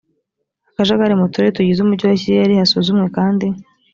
[0.69, 3.47] akajagari mu turere tugize umujyi wa kigali hasuzumwe kandi